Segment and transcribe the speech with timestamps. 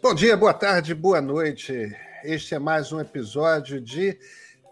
[0.00, 1.92] Bom dia, boa tarde, boa noite.
[2.22, 4.16] Este é mais um episódio de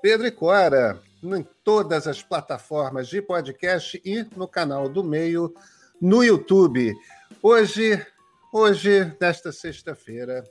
[0.00, 5.52] Pedro e Cora, em todas as plataformas de podcast e no canal do Meio
[6.00, 6.94] no YouTube.
[7.42, 8.06] Hoje,
[8.52, 10.44] hoje, nesta sexta-feira,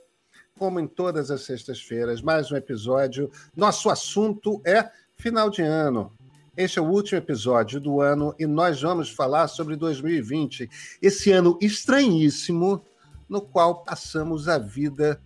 [0.58, 3.30] como em todas as sextas-feiras, mais um episódio.
[3.56, 6.12] Nosso assunto é final de ano.
[6.54, 10.68] Este é o último episódio do ano e nós vamos falar sobre 2020,
[11.00, 12.84] esse ano estranhíssimo
[13.28, 15.20] no qual passamos a vida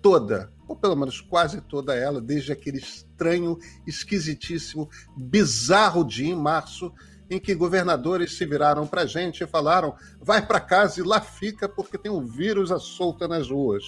[0.00, 6.92] toda, ou pelo menos quase toda ela, desde aquele estranho, esquisitíssimo, bizarro dia em março,
[7.28, 11.20] em que governadores se viraram para a gente e falaram: vai para casa e lá
[11.20, 13.84] fica porque tem um vírus à solta nas ruas.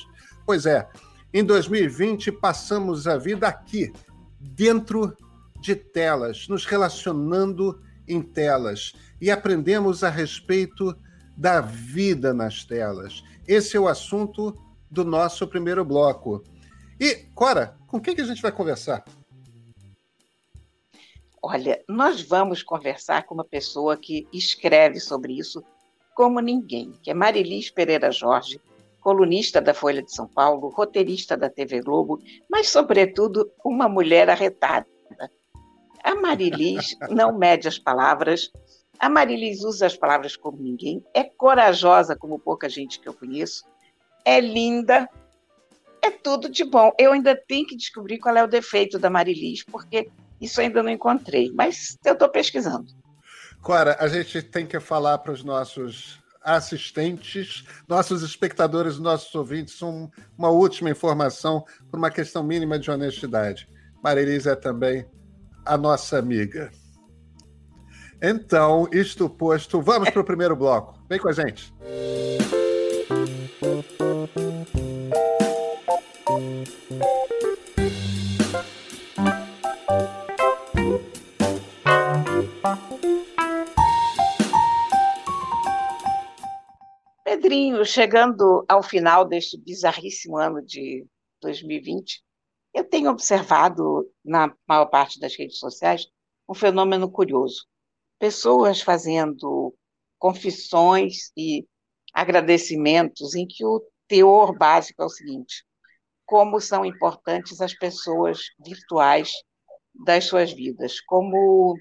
[0.46, 0.88] Pois é,
[1.34, 3.92] em 2020 passamos a vida aqui,
[4.38, 5.16] dentro
[5.60, 10.94] de telas, nos relacionando em telas e aprendemos a respeito
[11.36, 13.22] da vida nas telas.
[13.46, 14.56] Esse é o assunto
[14.90, 16.42] do nosso primeiro bloco.
[17.00, 19.04] E, Cora, com quem que a gente vai conversar?
[21.42, 25.62] Olha, nós vamos conversar com uma pessoa que escreve sobre isso
[26.14, 28.60] como ninguém, que é Marilis Pereira Jorge,
[29.00, 34.86] colunista da Folha de São Paulo, roteirista da TV Globo, mas, sobretudo, uma mulher arretada.
[36.04, 38.52] A Marilis não mede as palavras,
[39.02, 43.64] a Marilis usa as palavras como ninguém, é corajosa como pouca gente que eu conheço,
[44.24, 45.08] é linda,
[46.00, 46.92] é tudo de bom.
[46.96, 50.08] Eu ainda tenho que descobrir qual é o defeito da Marilis, porque
[50.40, 52.86] isso ainda não encontrei, mas eu estou pesquisando.
[53.60, 60.08] Cora, a gente tem que falar para os nossos assistentes, nossos espectadores, nossos ouvintes, um,
[60.38, 63.68] uma última informação por uma questão mínima de honestidade.
[64.00, 65.04] Marilis é também
[65.64, 66.70] a nossa amiga.
[68.24, 70.96] Então, isto posto, vamos para o primeiro bloco.
[71.08, 71.74] Vem com a gente.
[87.24, 91.04] Pedrinho, chegando ao final deste bizarríssimo ano de
[91.40, 92.22] 2020,
[92.72, 96.06] eu tenho observado na maior parte das redes sociais
[96.48, 97.66] um fenômeno curioso.
[98.22, 99.74] Pessoas fazendo
[100.16, 101.66] confissões e
[102.14, 105.64] agradecimentos em que o teor básico é o seguinte:
[106.24, 109.32] como são importantes as pessoas virtuais
[109.92, 111.76] das suas vidas, como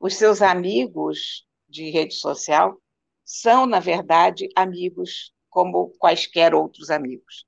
[0.00, 2.80] os seus amigos de rede social
[3.22, 7.44] são, na verdade, amigos como quaisquer outros amigos.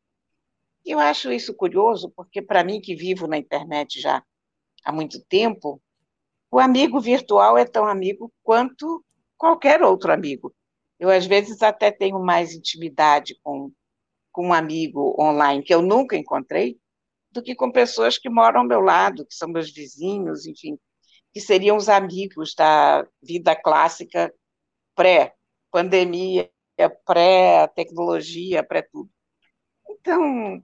[0.85, 4.23] Eu acho isso curioso, porque para mim, que vivo na internet já
[4.85, 5.81] há muito tempo,
[6.53, 9.03] o amigo virtual é tão amigo quanto
[9.39, 10.55] qualquer outro amigo.
[11.01, 13.73] Eu, às vezes, até tenho mais intimidade com,
[14.31, 16.79] com um amigo online que eu nunca encontrei
[17.31, 20.79] do que com pessoas que moram ao meu lado, que são meus vizinhos, enfim,
[21.33, 24.31] que seriam os amigos da vida clássica
[24.95, 26.51] pré-pandemia,
[27.07, 29.09] pré-tecnologia, pré-tudo.
[29.89, 30.63] Então,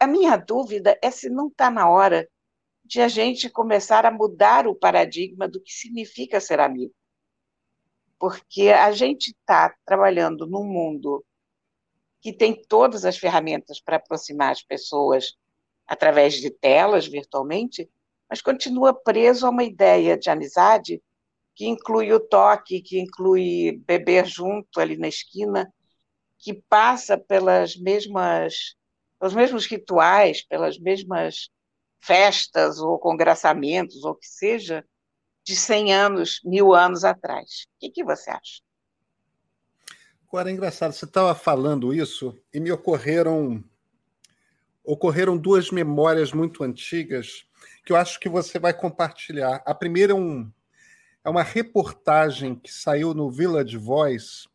[0.00, 2.28] a minha dúvida é se não está na hora
[2.84, 6.94] de a gente começar a mudar o paradigma do que significa ser amigo.
[8.18, 11.24] Porque a gente está trabalhando num mundo
[12.20, 15.36] que tem todas as ferramentas para aproximar as pessoas
[15.86, 17.90] através de telas virtualmente,
[18.28, 21.02] mas continua preso a uma ideia de amizade
[21.54, 25.72] que inclui o toque, que inclui beber junto ali na esquina,
[26.38, 28.76] que passa pelas mesmas
[29.18, 31.48] pelos mesmos rituais, pelas mesmas
[32.02, 34.84] festas ou congraçamentos, ou que seja,
[35.44, 37.66] de 100 anos, mil anos atrás.
[37.76, 38.60] O que, que você acha?
[40.28, 43.62] Agora, é engraçado, você estava falando isso e me ocorreram
[44.84, 47.46] ocorreram duas memórias muito antigas
[47.84, 49.62] que eu acho que você vai compartilhar.
[49.64, 50.50] A primeira é, um,
[51.24, 54.48] é uma reportagem que saiu no Village Voice.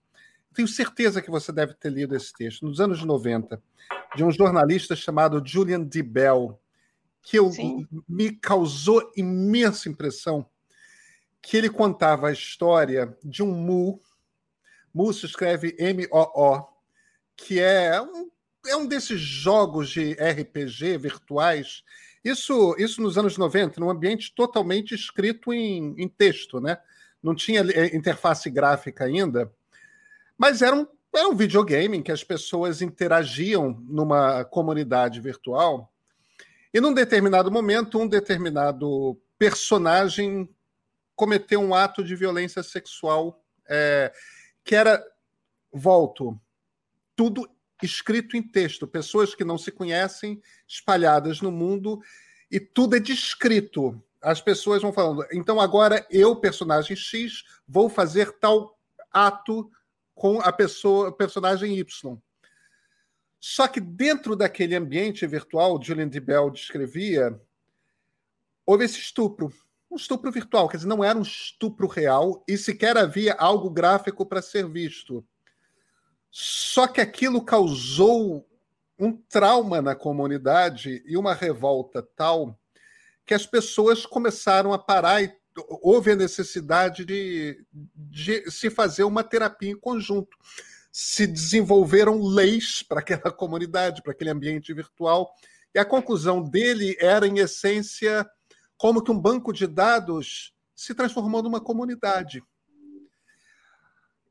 [0.53, 3.61] Tenho certeza que você deve ter lido esse texto, nos anos 90
[4.15, 6.01] de um jornalista chamado Julian D.
[6.01, 6.59] Bell,
[7.27, 7.51] que eu,
[8.07, 10.49] me causou imensa impressão,
[11.41, 14.01] que ele contava a história de um Mu,
[14.93, 16.65] Mu se escreve M-O-O,
[17.35, 18.31] que é um,
[18.65, 21.83] é um desses jogos de RPG virtuais,
[22.23, 26.77] isso, isso nos anos 90, num ambiente totalmente escrito em, em texto, né?
[27.21, 29.53] Não tinha eh, interface gráfica ainda,
[30.37, 35.91] mas era um é um videogame em que as pessoas interagiam numa comunidade virtual
[36.77, 40.47] e num determinado momento um determinado personagem
[41.15, 44.13] cometeu um ato de violência sexual é,
[44.63, 45.03] que era
[45.73, 46.39] volto
[47.15, 47.49] tudo
[47.81, 51.99] escrito em texto, pessoas que não se conhecem, espalhadas no mundo,
[52.51, 53.99] e tudo é descrito.
[54.21, 58.77] As pessoas vão falando, então agora eu, personagem X, vou fazer tal
[59.11, 59.67] ato
[60.13, 62.21] com a pessoa, personagem Y.
[63.39, 67.39] Só que dentro daquele ambiente virtual, Julian de Bell descrevia,
[68.65, 69.51] houve esse estupro.
[69.89, 74.25] Um estupro virtual, quer dizer, não era um estupro real e sequer havia algo gráfico
[74.25, 75.25] para ser visto.
[76.29, 78.45] Só que aquilo causou
[78.99, 82.59] um trauma na comunidade e uma revolta tal
[83.25, 85.33] que as pessoas começaram a parar e
[85.81, 90.37] houve a necessidade de, de se fazer uma terapia em conjunto.
[90.99, 95.31] Se desenvolveram leis para aquela comunidade, para aquele ambiente virtual,
[95.75, 98.27] e a conclusão dele era, em essência,
[98.75, 102.41] como que um banco de dados se transformou numa comunidade.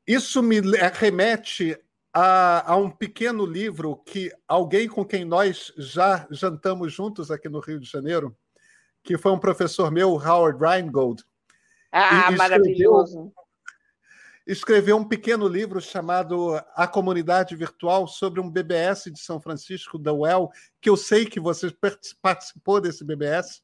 [0.05, 0.59] Isso me
[0.93, 1.79] remete
[2.13, 7.61] a, a, um pequeno livro que alguém com quem nós já jantamos juntos aqui no
[7.61, 8.35] Rio de Janeiro,
[9.01, 11.23] que foi um professor meu, Howard Rheingold.
[11.93, 13.33] Ah, escreveu, maravilhoso.
[14.47, 20.13] Escreveu um pequeno livro chamado A Comunidade Virtual sobre um BBS de São Francisco da
[20.13, 20.49] UEL,
[20.79, 21.67] que eu sei que você
[22.21, 23.61] participou desse BBS.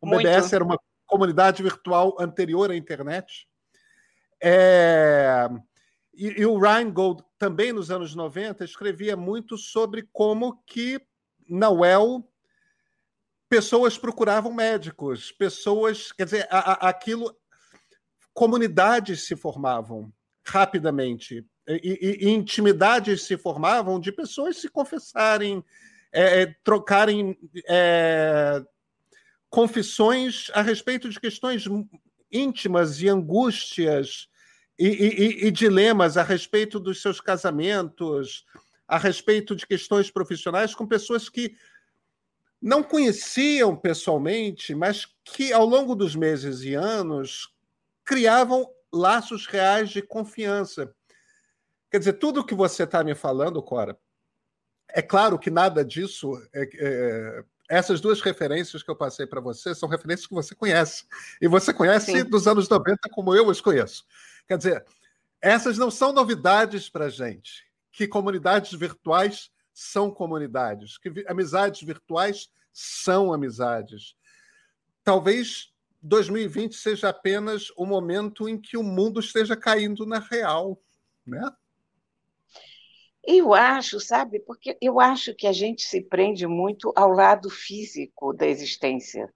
[0.00, 0.24] O Muito.
[0.24, 0.76] BBS era uma
[1.06, 3.48] comunidade virtual anterior à internet.
[4.42, 5.48] É...
[6.12, 11.00] E, e o Rheingold, também nos anos 90, escrevia muito sobre como que
[11.48, 12.28] na UEL
[13.48, 17.36] pessoas procuravam médicos, pessoas, quer dizer, a, a, aquilo,
[18.32, 20.12] comunidades se formavam
[20.46, 21.44] rapidamente.
[21.66, 25.64] E, e, e, intimidades se formavam de pessoas se confessarem,
[26.12, 27.38] é, é trocarem
[27.68, 28.62] é,
[29.48, 31.64] confissões a respeito de questões
[32.30, 34.28] íntimas e angústias
[34.78, 38.44] e, e, e, dilemas a respeito dos seus casamentos,
[38.86, 41.54] a respeito de questões profissionais com pessoas que
[42.60, 47.48] não conheciam pessoalmente, mas que ao longo dos meses e anos
[48.04, 50.94] criavam laços reais de confiança.
[51.90, 53.98] Quer dizer, tudo que você está me falando, Cora,
[54.88, 56.32] é claro que nada disso.
[56.52, 61.04] É, é, essas duas referências que eu passei para você são referências que você conhece.
[61.40, 62.24] E você conhece Sim.
[62.24, 64.04] dos anos 90 como eu os conheço.
[64.46, 64.84] Quer dizer,
[65.40, 67.64] essas não são novidades para a gente.
[67.92, 74.14] Que comunidades virtuais são comunidades, que amizades virtuais são amizades.
[75.02, 75.73] Talvez
[76.04, 80.78] 2020 seja apenas o momento em que o mundo esteja caindo na real,
[81.26, 81.50] né?
[83.26, 88.34] Eu acho, sabe, porque eu acho que a gente se prende muito ao lado físico
[88.34, 89.32] da existência.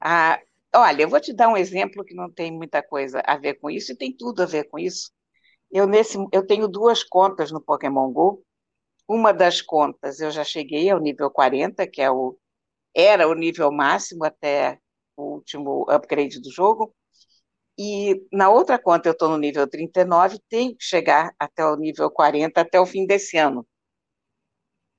[0.00, 0.40] Ah,
[0.74, 3.68] olha, eu vou te dar um exemplo que não tem muita coisa a ver com
[3.68, 5.12] isso e tem tudo a ver com isso.
[5.70, 8.42] Eu, nesse, eu tenho duas contas no Pokémon Go.
[9.06, 12.34] Uma das contas eu já cheguei ao nível 40, que é o,
[12.94, 14.80] era o nível máximo até
[15.20, 16.94] o último upgrade do jogo.
[17.78, 22.10] E na outra conta eu estou no nível 39, tenho que chegar até o nível
[22.10, 23.66] 40 até o fim desse ano.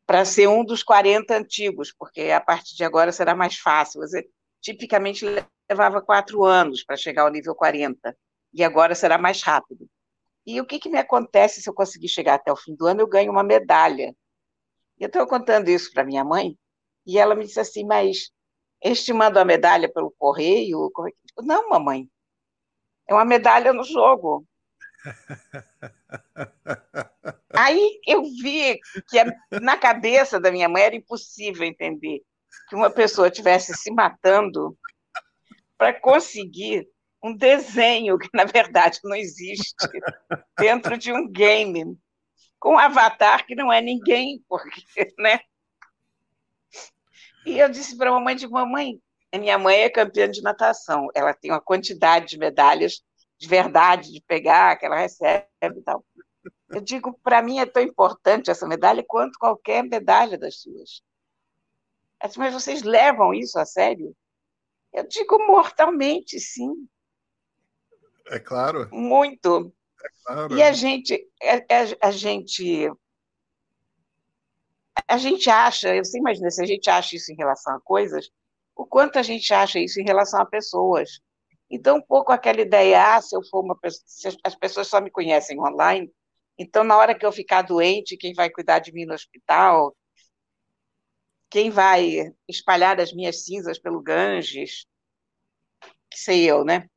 [0.06, 4.02] Para ser um dos 40 antigos, porque a partir de agora será mais fácil.
[4.02, 4.28] Você
[4.62, 5.26] tipicamente
[5.70, 8.16] levava quatro anos para chegar ao nível 40,
[8.54, 9.88] e agora será mais rápido.
[10.46, 13.02] E o que, que me acontece se eu conseguir chegar até o fim do ano?
[13.02, 14.16] Eu ganho uma medalha.
[15.00, 16.58] Eu estou contando isso para minha mãe,
[17.06, 18.32] e ela me disse assim: Mas
[18.84, 20.92] estimando a medalha pelo correio?
[21.38, 22.08] É Não, mamãe,
[23.08, 24.46] é uma medalha no jogo.
[27.54, 32.22] Aí eu vi que na cabeça da minha mãe era impossível entender
[32.70, 34.78] que uma pessoa estivesse se matando
[35.78, 36.88] para conseguir
[37.24, 39.76] um desenho que, na verdade, não existe
[40.58, 41.98] dentro de um game,
[42.60, 44.82] com um avatar que não é ninguém, porque,
[45.20, 45.40] né?
[47.46, 51.08] E eu disse para a mamãe, de mamãe, a minha mãe é campeã de natação,
[51.14, 53.02] ela tem uma quantidade de medalhas
[53.42, 56.06] de verdade, de pegar, que ela recebe e tal.
[56.70, 61.02] Eu digo, para mim é tão importante essa medalha quanto qualquer medalha das suas.
[62.24, 64.16] Disse, mas vocês levam isso a sério?
[64.94, 66.88] Eu digo mortalmente, sim.
[68.28, 68.88] É claro.
[68.92, 69.74] Muito.
[70.04, 70.56] É claro.
[70.56, 72.92] E a gente, a, a, a gente
[75.08, 78.30] a gente acha, eu sei imagina, se a gente acha isso em relação a coisas,
[78.76, 81.20] o quanto a gente acha isso em relação a pessoas.
[81.70, 85.10] Então, um pouco aquela ideia, ah, se eu for uma pessoa, as pessoas só me
[85.12, 86.12] conhecem online,
[86.58, 89.96] então na hora que eu ficar doente, quem vai cuidar de mim no hospital?
[91.50, 94.86] Quem vai espalhar as minhas cinzas pelo Ganges?
[96.14, 96.88] Sei eu, né?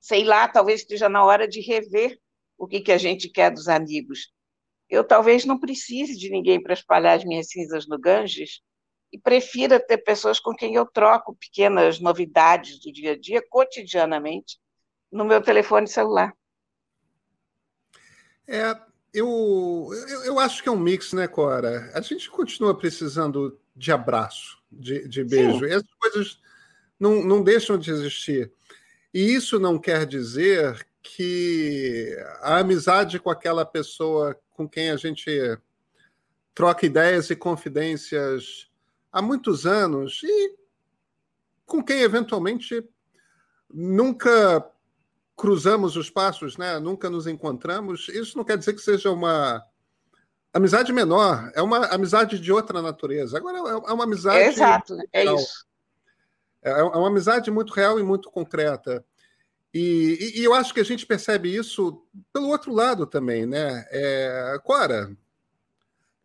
[0.00, 2.18] Sei lá, talvez esteja na hora de rever
[2.56, 4.32] o que, que a gente quer dos amigos
[4.88, 8.60] eu talvez não precise de ninguém para espalhar as minhas cinzas no Ganges
[9.12, 14.58] e prefira ter pessoas com quem eu troco pequenas novidades do dia a dia, cotidianamente,
[15.10, 16.32] no meu telefone celular.
[18.46, 18.74] É,
[19.12, 21.90] eu, eu, eu acho que é um mix, né, Cora?
[21.94, 25.60] A gente continua precisando de abraço, de, de beijo.
[25.60, 25.66] Sim.
[25.66, 26.40] E essas coisas
[26.98, 28.52] não, não deixam de existir.
[29.12, 35.30] E isso não quer dizer que a amizade com aquela pessoa com quem a gente
[36.54, 38.68] troca ideias e confidências
[39.12, 40.56] há muitos anos e
[41.64, 42.84] com quem eventualmente
[43.72, 44.68] nunca
[45.36, 46.80] cruzamos os passos, né?
[46.80, 48.08] Nunca nos encontramos.
[48.08, 49.62] Isso não quer dizer que seja uma
[50.52, 53.36] amizade menor, é uma amizade de outra natureza.
[53.36, 54.38] Agora é uma amizade.
[54.38, 55.64] É exato, é isso.
[56.62, 59.04] É, é uma amizade muito real e muito concreta.
[59.72, 63.86] E, e, eu acho que a gente percebe isso pelo outro lado também, né?
[63.90, 65.14] É, Cora,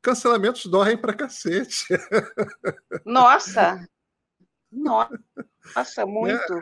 [0.02, 1.86] cancelamentos doem pra cacete.
[3.06, 3.86] Nossa!
[4.72, 5.20] Nossa,
[6.08, 6.54] muito.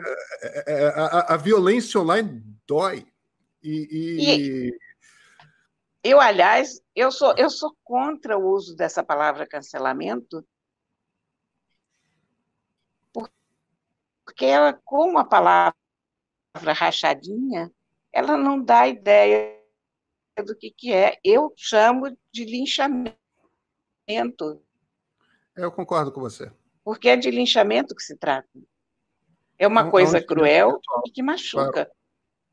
[0.42, 3.06] É, é, a, a, violência online dói.
[3.62, 4.68] E, e...
[4.68, 4.78] e,
[6.04, 10.44] eu, aliás, eu sou, eu sou contra o uso dessa palavra cancelamento,
[13.12, 15.76] porque ela, como a palavra
[16.54, 17.70] rachadinha,
[18.12, 19.58] ela não dá ideia
[20.44, 21.18] do que, que é.
[21.24, 23.16] Eu chamo de linchamento.
[25.56, 26.50] Eu concordo com você.
[26.84, 28.48] Porque é de linchamento que se trata.
[29.58, 31.72] É uma é coisa é cruel e que machuca.
[31.72, 31.90] Claro.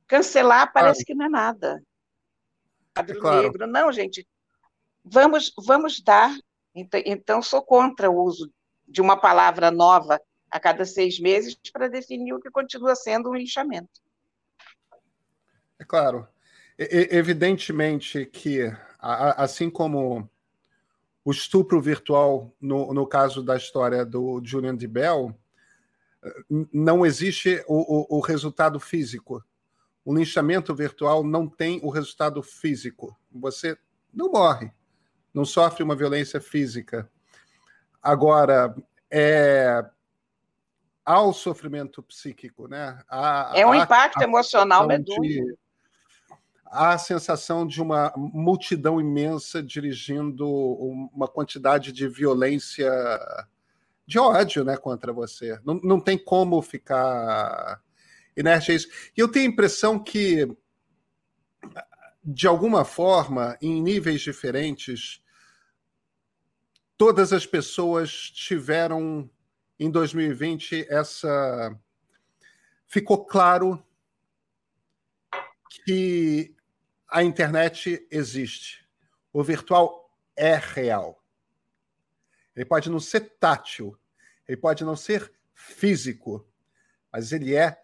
[0.07, 1.05] Cancelar parece claro.
[1.05, 1.83] que não é nada.
[2.93, 3.41] Quadro é claro.
[3.43, 3.67] negro.
[3.67, 4.27] Não, gente.
[5.03, 6.35] Vamos, vamos dar.
[6.75, 8.51] Então, então, sou contra o uso
[8.87, 13.35] de uma palavra nova a cada seis meses para definir o que continua sendo um
[13.35, 14.01] linchamento.
[15.79, 16.27] É claro.
[16.77, 20.29] Evidentemente que, assim como
[21.23, 25.37] o estupro virtual, no, no caso da história do Julian de Bell,
[26.71, 29.43] não existe o, o, o resultado físico.
[30.03, 33.17] O linchamento virtual não tem o resultado físico.
[33.31, 33.77] Você
[34.13, 34.71] não morre,
[35.33, 37.09] não sofre uma violência física.
[38.01, 38.75] Agora,
[39.11, 39.85] é,
[41.09, 43.01] há o sofrimento psíquico, né?
[43.09, 45.57] Há, é um impacto emocional medonho.
[46.67, 52.91] Há a sensação de uma multidão imensa dirigindo uma quantidade de violência,
[54.05, 55.59] de ódio, né, contra você.
[55.65, 57.81] Não, não tem como ficar
[58.37, 58.87] inerte a isso.
[59.17, 60.47] E eu tenho a impressão que,
[62.23, 65.23] de alguma forma, em níveis diferentes,
[66.95, 69.27] todas as pessoas tiveram
[69.79, 71.79] em 2020 essa
[72.85, 73.83] ficou claro
[75.85, 76.55] que
[77.07, 78.87] a internet existe.
[79.31, 81.23] O virtual é real.
[82.55, 83.97] Ele pode não ser tátil,
[84.47, 86.45] ele pode não ser físico,
[87.11, 87.81] mas ele é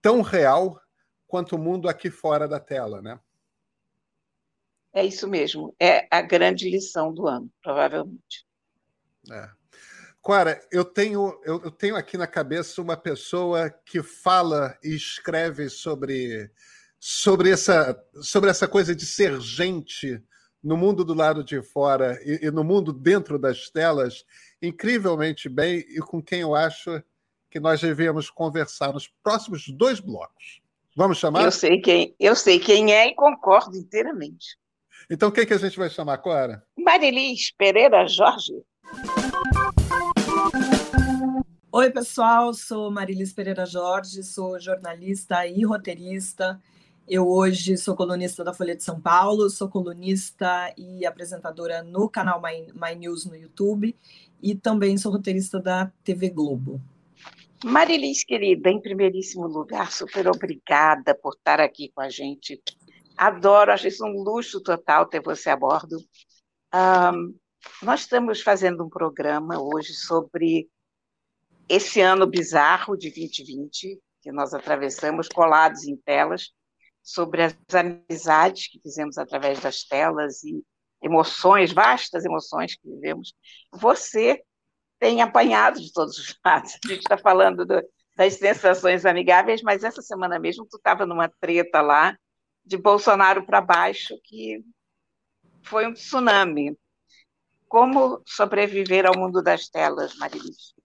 [0.00, 0.80] tão real
[1.26, 3.20] quanto o mundo aqui fora da tela, né?
[4.92, 5.74] É isso mesmo.
[5.78, 8.46] É a grande lição do ano, provavelmente.
[9.30, 9.57] É.
[10.24, 15.70] Cara, eu tenho, eu, eu, tenho aqui na cabeça uma pessoa que fala e escreve
[15.70, 16.50] sobre,
[16.98, 20.22] sobre, essa, sobre essa coisa de ser gente
[20.62, 24.24] no mundo do lado de fora e, e no mundo dentro das telas
[24.60, 27.02] incrivelmente bem e com quem eu acho
[27.50, 30.60] que nós devíamos conversar nos próximos dois blocos.
[30.94, 31.44] Vamos chamar?
[31.44, 34.58] Eu sei quem, eu sei quem é e concordo inteiramente.
[35.08, 36.62] Então, quem que a gente vai chamar, Cora?
[36.76, 38.52] Marilis Pereira Jorge.
[41.78, 46.60] Oi, pessoal, sou Marilis Pereira Jorge, sou jornalista e roteirista.
[47.06, 52.42] Eu hoje sou colunista da Folha de São Paulo, sou colunista e apresentadora no canal
[52.42, 53.96] My, My News no YouTube
[54.42, 56.80] e também sou roteirista da TV Globo.
[57.64, 62.60] Marilis, querida, em primeiríssimo lugar, super obrigada por estar aqui com a gente.
[63.16, 65.98] Adoro, acho isso um luxo total ter você a bordo.
[66.74, 67.36] Um,
[67.80, 70.68] nós estamos fazendo um programa hoje sobre
[71.68, 76.52] esse ano bizarro de 2020, que nós atravessamos colados em telas,
[77.02, 80.62] sobre as amizades que fizemos através das telas e
[81.02, 83.32] emoções, vastas emoções que vivemos.
[83.72, 84.42] Você
[84.98, 86.76] tem apanhado de todos os lados.
[86.84, 87.82] A gente está falando do,
[88.16, 92.16] das sensações amigáveis, mas essa semana mesmo tu estava numa treta lá
[92.64, 94.62] de Bolsonaro para baixo que
[95.62, 96.76] foi um tsunami.
[97.68, 100.77] Como sobreviver ao mundo das telas, Marilis?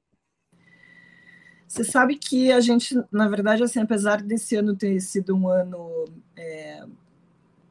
[1.73, 6.05] Você sabe que a gente, na verdade, assim, apesar desse ano ter sido um ano
[6.37, 6.83] é,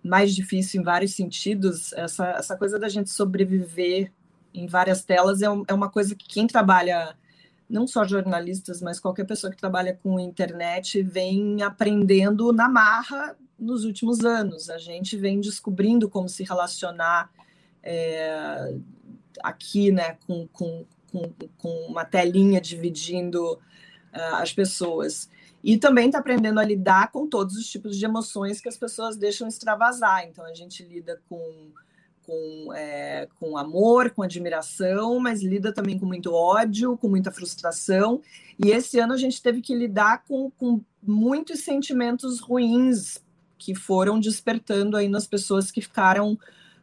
[0.02, 1.92] mais difícil em vários sentidos.
[1.92, 4.10] Essa, essa coisa da gente sobreviver
[4.52, 7.16] em várias telas é, um, é uma coisa que quem trabalha,
[7.70, 13.84] não só jornalistas, mas qualquer pessoa que trabalha com internet, vem aprendendo na marra nos
[13.84, 14.68] últimos anos.
[14.68, 17.30] A gente vem descobrindo como se relacionar
[17.84, 18.74] é,
[19.44, 23.60] aqui, né, com, com, com, com uma telinha dividindo
[24.14, 25.28] uh, as pessoas.
[25.62, 29.16] E também está aprendendo a lidar com todos os tipos de emoções que as pessoas
[29.16, 30.26] deixam extravasar.
[30.26, 31.70] Então, a gente lida com,
[32.26, 38.20] com, é, com amor, com admiração, mas lida também com muito ódio, com muita frustração.
[38.58, 43.22] E esse ano a gente teve que lidar com, com muitos sentimentos ruins
[43.56, 46.36] que foram despertando aí nas pessoas que ficaram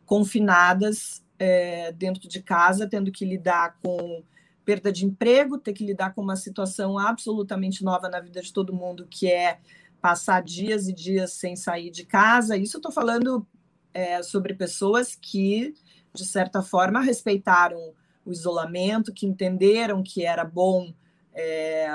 [0.06, 4.24] confinadas é, dentro de casa, tendo que lidar com
[4.70, 8.72] perda de emprego, ter que lidar com uma situação absolutamente nova na vida de todo
[8.72, 9.58] mundo, que é
[10.00, 12.56] passar dias e dias sem sair de casa.
[12.56, 13.48] Isso eu estou falando
[13.92, 15.74] é, sobre pessoas que,
[16.14, 20.94] de certa forma, respeitaram o isolamento, que entenderam que era bom
[21.34, 21.88] é,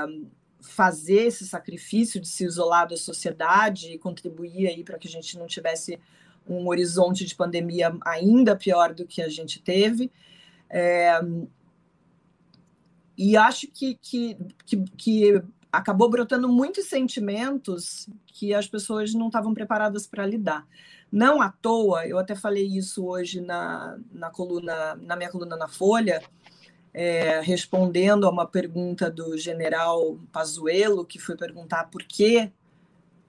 [0.61, 5.39] fazer esse sacrifício de se isolar da sociedade e contribuir aí para que a gente
[5.39, 5.97] não tivesse
[6.45, 10.11] um horizonte de pandemia ainda pior do que a gente teve.
[10.69, 11.21] É,
[13.17, 19.55] e acho que, que, que, que acabou brotando muitos sentimentos que as pessoas não estavam
[19.55, 20.67] preparadas para lidar.
[21.11, 25.69] Não à toa, eu até falei isso hoje na, na coluna, na minha coluna na
[25.69, 26.23] Folha,
[26.93, 32.51] é, respondendo a uma pergunta do general Pazuello, que foi perguntar por que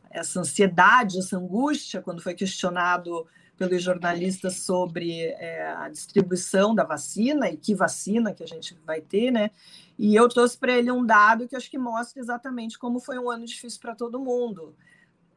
[0.09, 7.49] essa ansiedade, essa angústia, quando foi questionado pelos jornalistas sobre é, a distribuição da vacina
[7.49, 9.51] e que vacina que a gente vai ter, né?
[9.97, 13.29] E eu trouxe para ele um dado que acho que mostra exatamente como foi um
[13.29, 14.75] ano difícil para todo mundo.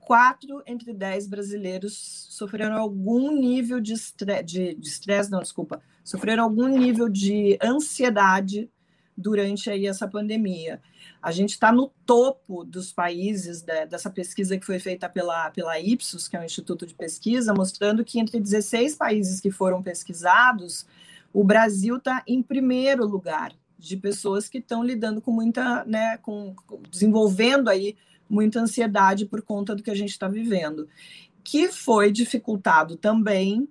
[0.00, 6.44] Quatro entre dez brasileiros sofreram algum nível de estresse, de, de estresse, não, desculpa, sofreram
[6.44, 8.70] algum nível de ansiedade
[9.18, 10.80] durante aí essa pandemia.
[11.20, 15.78] A gente está no topo dos países de, dessa pesquisa que foi feita pela, pela
[15.80, 20.86] Ipsos, que é um instituto de pesquisa, mostrando que entre 16 países que foram pesquisados,
[21.32, 26.54] o Brasil está em primeiro lugar de pessoas que estão lidando com muita, né, com,
[26.88, 27.96] desenvolvendo aí
[28.30, 30.88] muita ansiedade por conta do que a gente está vivendo,
[31.42, 33.68] que foi dificultado também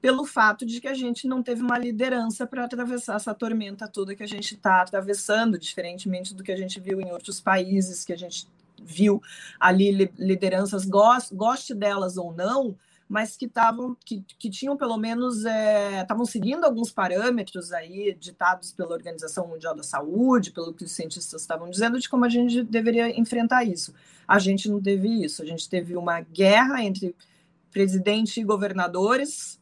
[0.00, 4.14] pelo fato de que a gente não teve uma liderança para atravessar essa tormenta toda
[4.14, 8.12] que a gente está atravessando, diferentemente do que a gente viu em outros países, que
[8.12, 8.46] a gente
[8.80, 9.20] viu
[9.58, 12.76] ali lideranças, goste, delas ou não,
[13.08, 18.70] mas que estavam que, que tinham pelo menos estavam é, seguindo alguns parâmetros aí ditados
[18.70, 22.62] pela Organização Mundial da Saúde, pelo que os cientistas estavam dizendo de como a gente
[22.62, 23.92] deveria enfrentar isso.
[24.28, 27.16] A gente não teve isso, a gente teve uma guerra entre
[27.72, 29.57] presidente e governadores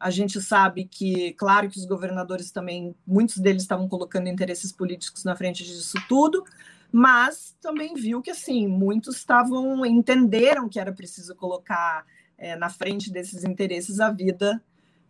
[0.00, 5.24] a gente sabe que, claro, que os governadores também, muitos deles estavam colocando interesses políticos
[5.24, 6.42] na frente disso tudo,
[6.90, 12.06] mas também viu que, assim, muitos estavam, entenderam que era preciso colocar
[12.38, 14.60] é, na frente desses interesses a vida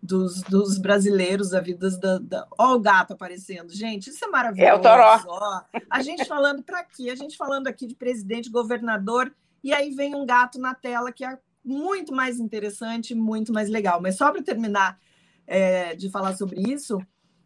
[0.03, 2.49] dos, dos brasileiros, a vida da, da...
[2.59, 4.73] Ó o gato aparecendo, gente, isso é maravilhoso.
[4.73, 5.23] É o toró.
[5.27, 9.91] Ó, a gente falando para aqui, a gente falando aqui de presidente, governador, e aí
[9.91, 14.01] vem um gato na tela que é muito mais interessante, muito mais legal.
[14.01, 14.99] Mas só para terminar
[15.47, 17.01] é, de falar sobre isso,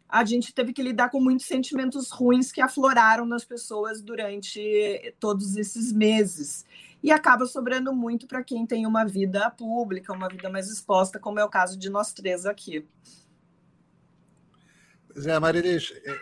[0.07, 5.55] a gente teve que lidar com muitos sentimentos ruins que afloraram nas pessoas durante todos
[5.55, 6.65] esses meses.
[7.03, 11.39] E acaba sobrando muito para quem tem uma vida pública, uma vida mais exposta, como
[11.39, 12.87] é o caso de nós três aqui.
[15.17, 16.17] Zé Marilis, é,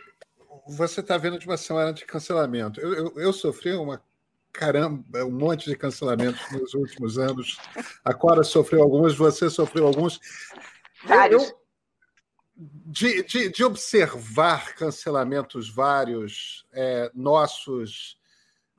[0.67, 2.79] você está vendo de uma semana de cancelamento.
[2.79, 4.01] Eu, eu, eu sofri uma
[4.53, 7.57] caramba, um monte de cancelamentos nos últimos anos.
[8.05, 10.19] A Cora sofreu alguns, você sofreu alguns.
[11.03, 11.49] Vários.
[11.49, 11.63] Eu,
[12.55, 18.19] de, de, de, observar cancelamentos vários, é, nossos,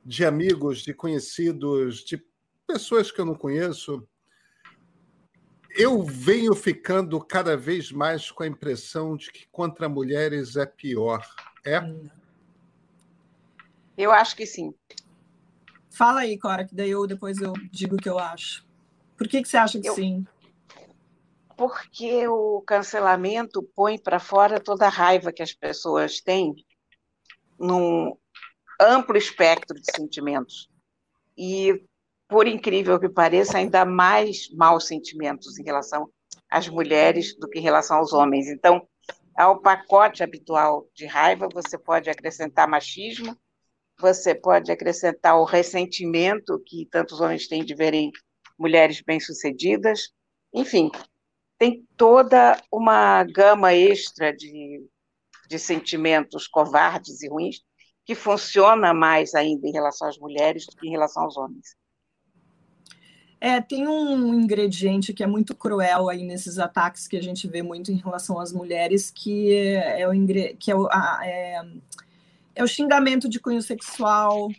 [0.05, 2.25] de amigos, de conhecidos, de
[2.67, 4.07] pessoas que eu não conheço,
[5.77, 11.27] eu venho ficando cada vez mais com a impressão de que contra mulheres é pior.
[11.67, 11.81] É?
[13.99, 14.73] Eu acho que sim.
[15.97, 18.67] Fala aí, Cora, que daí eu depois eu digo o que eu acho.
[19.17, 19.95] Por que, que você acha que eu...
[19.95, 20.27] sim?
[21.57, 26.53] Porque o cancelamento põe para fora toda a raiva que as pessoas têm
[27.57, 28.17] num
[28.81, 30.69] amplo espectro de sentimentos.
[31.39, 31.85] E,
[32.29, 36.11] por incrível que pareça, ainda mais maus sentimentos em relação
[36.51, 38.49] às mulheres do que em relação aos homens.
[38.49, 38.85] Então,
[39.37, 43.37] ao pacote habitual de raiva, você pode acrescentar machismo,
[43.99, 48.11] você pode acrescentar o ressentimento que tantos homens têm de verem
[48.59, 50.11] mulheres bem-sucedidas,
[50.53, 50.91] enfim,
[51.59, 54.85] tem toda uma gama extra de,
[55.49, 57.61] de sentimentos covardes e ruins
[58.05, 61.75] que funciona mais ainda em relação às mulheres do que em relação aos homens.
[63.41, 67.63] É, tem um ingrediente que é muito cruel aí nesses ataques que a gente vê
[67.63, 70.13] muito em relação às mulheres, que é, é o,
[70.59, 71.63] que é a, é
[72.63, 74.51] o xingamento de cunho sexual,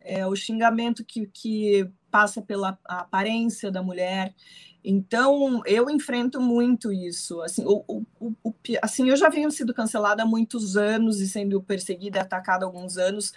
[0.00, 4.34] é o xingamento que, que passa pela aparência da mulher.
[4.82, 7.42] Então, eu enfrento muito isso.
[7.42, 11.60] Assim, o, o, o, assim, eu já venho sido cancelada há muitos anos e sendo
[11.60, 13.32] perseguida atacada há alguns anos.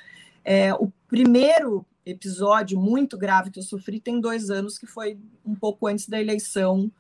[0.46, 5.56] É, o primeiro episódio muito grave que eu sofri tem dois anos, que foi um
[5.56, 6.92] pouco antes da eleição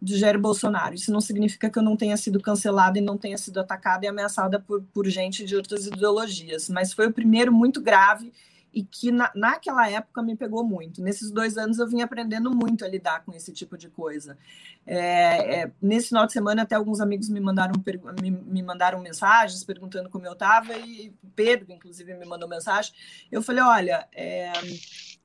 [0.00, 0.94] de Jair Bolsonaro.
[0.94, 4.08] Isso não significa que eu não tenha sido cancelada e não tenha sido atacada e
[4.08, 8.32] ameaçada por, por gente de outras ideologias, mas foi o primeiro muito grave
[8.72, 11.02] e que na, naquela época me pegou muito.
[11.02, 14.38] Nesses dois anos eu vim aprendendo muito a lidar com esse tipo de coisa.
[14.86, 17.74] É, é, nesse final de semana até alguns amigos me mandaram
[18.22, 22.92] me, me mandaram mensagens perguntando como eu estava e Pedro inclusive me mandou mensagem.
[23.30, 24.52] Eu falei, olha, é,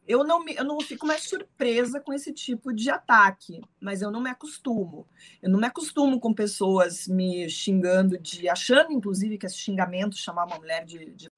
[0.08, 4.12] eu não, me, eu não fico mais surpresa com esse tipo de ataque, mas eu
[4.12, 5.08] não me acostumo.
[5.42, 10.46] Eu não me acostumo com pessoas me xingando de achando inclusive que esse xingamento chamar
[10.46, 11.32] uma mulher de, de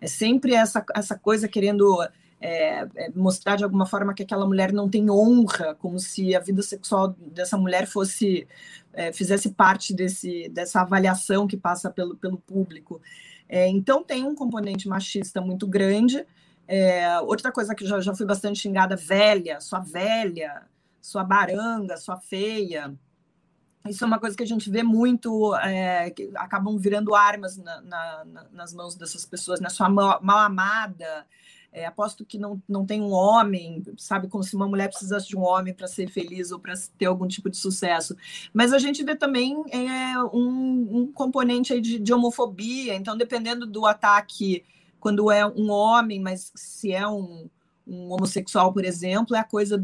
[0.00, 2.02] é sempre essa, essa coisa querendo
[2.40, 6.40] é, é, mostrar de alguma forma que aquela mulher não tem honra, como se a
[6.40, 8.48] vida sexual dessa mulher fosse
[8.92, 13.00] é, fizesse parte desse, dessa avaliação que passa pelo, pelo público.
[13.48, 16.26] É, então tem um componente machista muito grande.
[16.66, 20.62] É, outra coisa que já, já fui bastante xingada, velha, sua velha,
[21.00, 22.94] sua baranga, sua feia.
[23.88, 27.80] Isso é uma coisa que a gente vê muito, é, que acabam virando armas na,
[27.82, 29.68] na, nas mãos dessas pessoas, né?
[29.68, 31.26] Sua mal, mal amada.
[31.72, 34.28] É, aposto que não, não tem um homem, sabe?
[34.28, 37.26] Como se uma mulher precisasse de um homem para ser feliz ou para ter algum
[37.26, 38.14] tipo de sucesso.
[38.52, 42.94] Mas a gente vê também é, um, um componente de, de homofobia.
[42.94, 44.64] Então, dependendo do ataque,
[45.00, 47.48] quando é um homem, mas se é um,
[47.86, 49.82] um homossexual, por exemplo, é a coisa do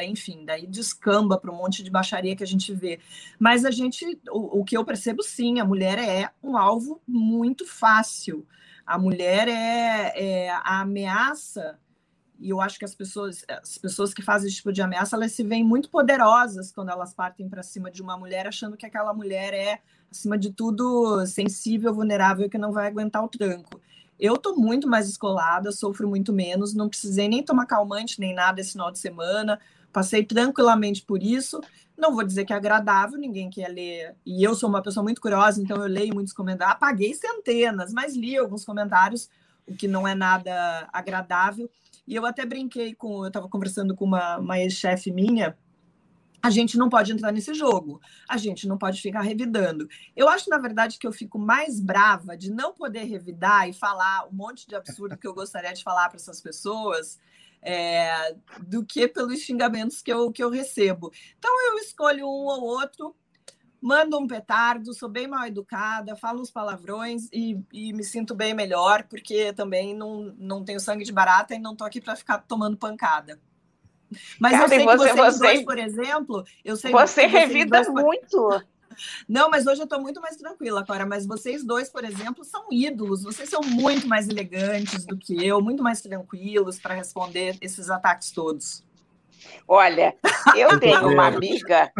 [0.02, 2.98] enfim, daí descamba para um monte de baixaria que a gente vê.
[3.38, 7.66] Mas a gente, o, o, que eu percebo sim, a mulher é um alvo muito
[7.66, 8.46] fácil.
[8.86, 10.12] A mulher é,
[10.46, 11.78] é a ameaça,
[12.38, 15.32] e eu acho que as pessoas, as pessoas que fazem esse tipo de ameaça, elas
[15.32, 19.12] se veem muito poderosas quando elas partem para cima de uma mulher, achando que aquela
[19.12, 23.80] mulher é, acima de tudo, sensível, vulnerável, que não vai aguentar o tranco.
[24.18, 28.60] Eu estou muito mais escolada, sofro muito menos, não precisei nem tomar calmante nem nada
[28.60, 29.58] esse final de semana
[29.92, 31.60] Passei tranquilamente por isso.
[31.96, 34.16] Não vou dizer que é agradável, ninguém quer ler.
[34.24, 36.76] E eu sou uma pessoa muito curiosa, então eu leio muitos comentários.
[36.76, 39.28] Apaguei centenas, mas li alguns comentários,
[39.66, 41.70] o que não é nada agradável.
[42.06, 43.22] E eu até brinquei com.
[43.22, 45.56] Eu estava conversando com uma, uma ex-chefe minha.
[46.42, 49.86] A gente não pode entrar nesse jogo, a gente não pode ficar revidando.
[50.16, 54.26] Eu acho, na verdade, que eu fico mais brava de não poder revidar e falar
[54.26, 57.20] um monte de absurdo que eu gostaria de falar para essas pessoas,
[57.62, 61.12] é, do que pelos xingamentos que eu, que eu recebo.
[61.38, 63.14] Então, eu escolho um ou outro,
[63.80, 68.54] mando um petardo, sou bem mal educada, falo uns palavrões e, e me sinto bem
[68.54, 72.38] melhor, porque também não, não tenho sangue de barata e não estou aqui para ficar
[72.38, 73.40] tomando pancada.
[74.38, 77.82] Mas Cara, eu sei você, que vocês você, dois, por exemplo, eu sei você revida
[77.82, 78.62] dois, muito.
[79.28, 81.06] Não, mas hoje eu estou muito mais tranquila, Cora.
[81.06, 83.22] Mas vocês dois, por exemplo, são ídolos.
[83.22, 88.30] Vocês são muito mais elegantes do que eu, muito mais tranquilos para responder esses ataques
[88.30, 88.84] todos.
[89.66, 90.14] Olha,
[90.56, 91.92] eu tenho uma amiga.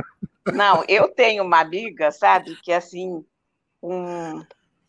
[0.53, 3.25] Não, eu tenho uma amiga, sabe, que é assim,
[3.83, 4.45] um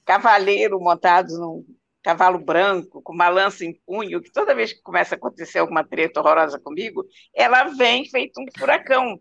[0.05, 1.65] cavaleiro montado num
[2.03, 5.83] cavalo branco, com uma lança em punho, que toda vez que começa a acontecer alguma
[5.83, 9.19] treta horrorosa comigo, ela vem feito um furacão.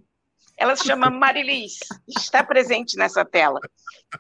[0.61, 3.59] Ela se chama Marilis, está presente nessa tela.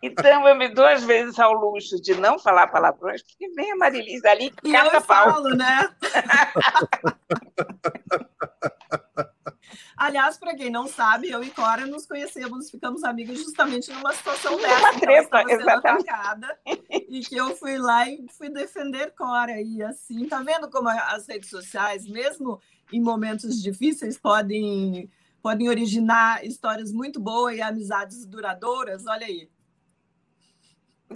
[0.03, 3.76] Então, eu me dou às vezes ao luxo de não falar palavrões, porque vem a
[3.76, 5.35] Marilis ali e cada eu pau.
[5.35, 5.94] Falo, né?
[9.98, 14.57] Aliás, para quem não sabe, eu e Cora nos conhecemos, ficamos amigas justamente numa situação
[14.57, 14.81] dessa.
[14.81, 16.09] Uma treta, exatamente.
[16.09, 16.59] Atacada,
[16.90, 19.61] e que eu fui lá e fui defender Cora.
[19.61, 22.59] E assim, tá vendo como as redes sociais, mesmo
[22.90, 25.11] em momentos difíceis, podem
[25.42, 29.48] podem originar histórias muito boas e amizades duradouras, olha aí.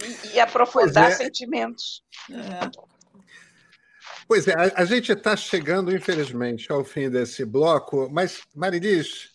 [0.03, 1.15] E, e aprofundar é.
[1.15, 2.03] sentimentos.
[2.29, 2.95] É.
[4.27, 9.31] Pois é, a, a gente está chegando, infelizmente, ao fim desse bloco, mas, Marilis,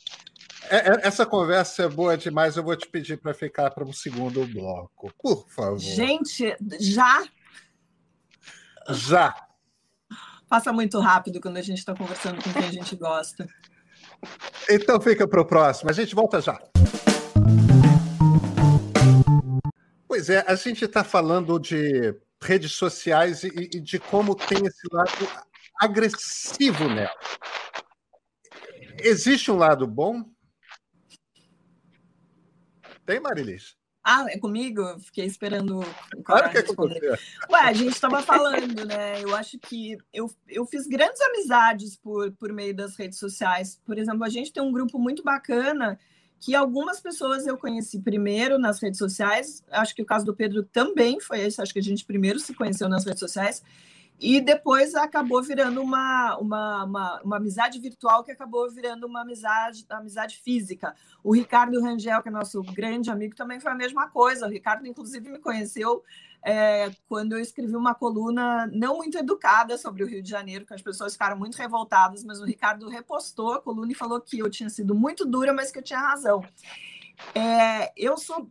[0.68, 2.56] é, é, essa conversa é boa demais.
[2.56, 5.78] Eu vou te pedir para ficar para um segundo bloco, por favor.
[5.78, 7.24] Gente, já?
[8.88, 9.34] Já.
[10.48, 13.48] Passa muito rápido quando a gente está conversando com quem a gente gosta.
[14.68, 15.90] Então fica para o próximo.
[15.90, 16.60] A gente volta já.
[20.06, 24.86] Pois é, a gente está falando de redes sociais e, e, de como tem esse
[24.92, 25.10] lado
[25.80, 27.14] agressivo nela.
[29.02, 30.24] Existe um lado bom?
[33.06, 33.79] Tem, Marilis?
[34.02, 34.82] Ah, é comigo?
[35.00, 35.80] Fiquei esperando.
[36.24, 36.98] Claro que é com você.
[37.50, 39.22] Ué, a gente estava falando, né?
[39.22, 43.80] Eu acho que eu, eu fiz grandes amizades por, por meio das redes sociais.
[43.84, 45.98] Por exemplo, a gente tem um grupo muito bacana
[46.40, 49.62] que algumas pessoas eu conheci primeiro nas redes sociais.
[49.70, 51.60] Acho que o caso do Pedro também foi esse.
[51.60, 53.62] Acho que a gente primeiro se conheceu nas redes sociais.
[54.20, 59.86] E depois acabou virando uma, uma, uma, uma, amizade virtual que acabou virando uma amizade,
[59.88, 60.94] amizade física.
[61.24, 64.46] O Ricardo Rangel, que é nosso grande amigo, também foi a mesma coisa.
[64.46, 66.04] O Ricardo, inclusive, me conheceu
[66.42, 70.74] é, quando eu escrevi uma coluna não muito educada sobre o Rio de Janeiro, que
[70.74, 74.50] as pessoas ficaram muito revoltadas, mas o Ricardo repostou a coluna e falou que eu
[74.50, 76.44] tinha sido muito dura, mas que eu tinha razão.
[77.34, 78.50] É, eu sou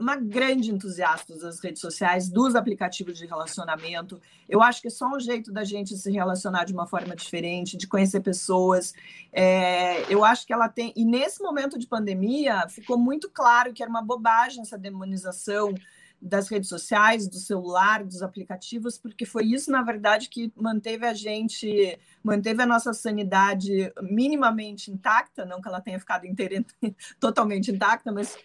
[0.00, 4.18] uma grande entusiasta das redes sociais, dos aplicativos de relacionamento.
[4.48, 7.76] Eu acho que é só um jeito da gente se relacionar de uma forma diferente,
[7.76, 8.94] de conhecer pessoas.
[9.30, 10.94] É, eu acho que ela tem.
[10.96, 15.74] E nesse momento de pandemia, ficou muito claro que era uma bobagem essa demonização
[16.20, 21.14] das redes sociais, do celular, dos aplicativos, porque foi isso, na verdade, que manteve a
[21.14, 26.62] gente, manteve a nossa sanidade minimamente intacta, não que ela tenha ficado inteira,
[27.18, 28.36] totalmente intacta, mas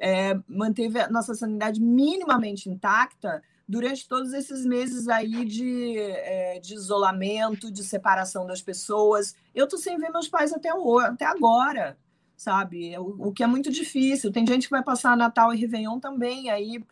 [0.00, 6.74] é, manteve a nossa sanidade minimamente intacta durante todos esses meses aí de, é, de
[6.74, 9.34] isolamento, de separação das pessoas.
[9.54, 11.96] Eu tô sem ver meus pais até, o, até agora,
[12.36, 12.96] sabe?
[12.98, 14.30] O, o, que é muito difícil.
[14.30, 16.82] Tem gente que vai passar Natal e Réveillon também aí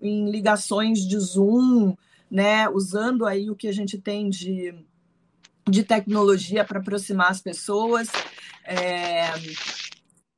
[0.00, 1.94] em ligações de Zoom,
[2.30, 2.68] né?
[2.68, 4.74] Usando aí o que a gente tem de,
[5.68, 8.08] de tecnologia para aproximar as pessoas.
[8.64, 9.26] É,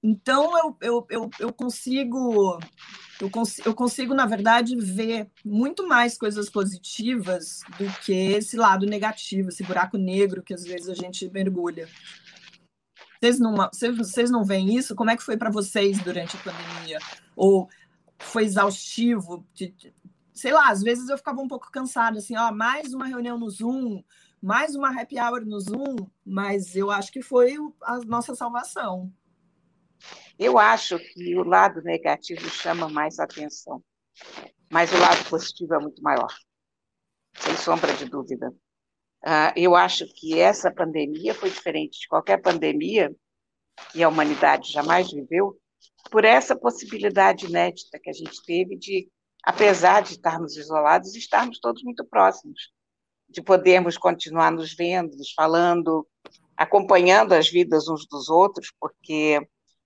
[0.06, 2.58] então, eu, eu, eu, eu consigo,
[3.18, 8.84] eu, cons eu consigo, na verdade, ver muito mais coisas positivas do que esse lado
[8.84, 11.88] negativo, esse buraco negro que às vezes a gente mergulha.
[13.18, 13.54] Vocês não,
[13.96, 14.94] vocês não veem isso?
[14.94, 16.98] Como é que foi para vocês durante a pandemia?
[17.34, 17.70] Ou
[18.18, 19.42] foi exaustivo?
[20.34, 23.48] Sei lá, às vezes eu ficava um pouco cansada, assim, ó, mais uma reunião no
[23.48, 24.04] Zoom,
[24.42, 29.10] mais uma happy hour no Zoom, mas eu acho que foi a nossa salvação.
[30.38, 33.82] Eu acho que o lado negativo chama mais atenção,
[34.70, 36.32] mas o lado positivo é muito maior,
[37.34, 38.52] sem sombra de dúvida.
[39.24, 43.14] Uh, eu acho que essa pandemia foi diferente de qualquer pandemia
[43.90, 45.58] que a humanidade jamais viveu,
[46.10, 49.08] por essa possibilidade inédita que a gente teve de,
[49.42, 52.70] apesar de estarmos isolados, estarmos todos muito próximos,
[53.28, 56.06] de podermos continuar nos vendo, nos falando,
[56.56, 59.40] acompanhando as vidas uns dos outros, porque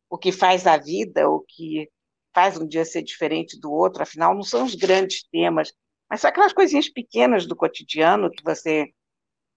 [0.09, 1.91] o que faz a vida, o que
[2.35, 5.73] faz um dia ser diferente do outro, afinal, não são os grandes temas,
[6.09, 8.93] mas são aquelas coisinhas pequenas do cotidiano que você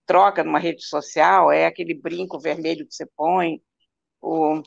[0.06, 3.62] troca numa rede social, é aquele brinco vermelho que você põe,
[4.22, 4.62] o,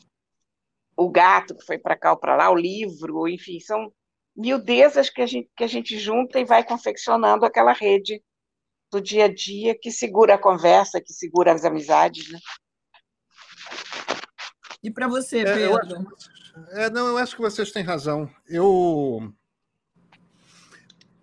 [0.97, 3.91] o gato que foi para cá ou para lá, o livro, enfim, são
[4.35, 8.21] miudezas que a, gente, que a gente junta e vai confeccionando aquela rede
[8.91, 12.39] do dia a dia que segura a conversa, que segura as amizades, né?
[14.85, 15.59] E para você, Pedro?
[15.59, 16.07] É, eu acho,
[16.73, 18.29] é, não, eu acho que vocês têm razão.
[18.47, 19.33] Eu,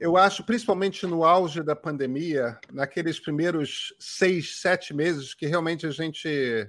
[0.01, 5.91] eu acho, principalmente no auge da pandemia, naqueles primeiros seis, sete meses, que realmente a
[5.91, 6.69] gente.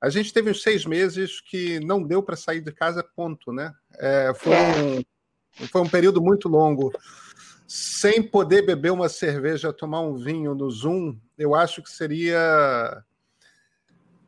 [0.00, 3.72] A gente teve uns seis meses que não deu para sair de casa, ponto, né?
[3.98, 6.92] É, foi, um, foi um período muito longo.
[7.66, 13.02] Sem poder beber uma cerveja, tomar um vinho no Zoom, eu acho que seria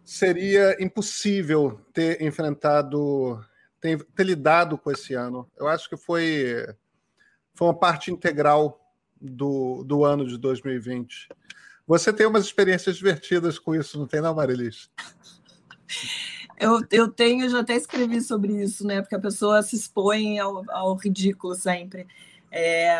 [0.06, 3.44] seria impossível ter enfrentado,
[3.80, 5.50] ter, ter, lidado com esse ano.
[5.58, 6.64] Eu acho que foi,
[7.52, 8.80] foi uma parte integral
[9.20, 11.28] do, do ano de 2020.
[11.88, 14.88] Você tem umas experiências divertidas com isso, não tem, não, Marilis?
[16.58, 19.02] Eu, eu tenho, já até escrevi sobre isso, né?
[19.02, 22.06] Porque a pessoa se expõe ao, ao ridículo sempre.
[22.58, 22.98] É,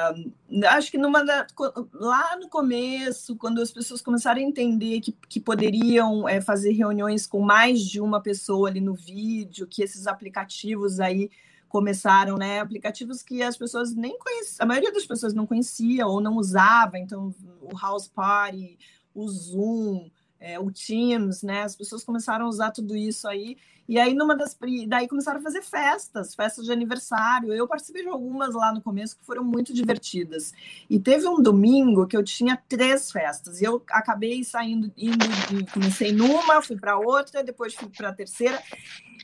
[0.68, 1.46] acho que numa da,
[1.94, 7.26] lá no começo, quando as pessoas começaram a entender que, que poderiam é, fazer reuniões
[7.26, 11.30] com mais de uma pessoa ali no vídeo, que esses aplicativos aí
[11.70, 12.60] começaram, né?
[12.60, 16.98] Aplicativos que as pessoas nem conheciam, a maioria das pessoas não conhecia ou não usava,
[16.98, 18.78] então o House Party,
[19.14, 21.62] o Zoom, é, o Teams, né?
[21.62, 23.56] As pessoas começaram a usar tudo isso aí.
[23.88, 24.56] E aí, numa das.
[24.88, 27.52] Daí começaram a fazer festas, festas de aniversário.
[27.52, 30.52] Eu participei de algumas lá no começo que foram muito divertidas.
[30.90, 33.60] E teve um domingo que eu tinha três festas.
[33.60, 35.26] E eu acabei saindo, indo,
[35.72, 38.60] comecei numa, fui para outra, depois fui para a terceira.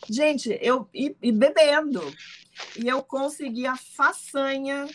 [0.09, 2.01] Gente, eu e, e bebendo.
[2.77, 4.87] E eu consegui a façanha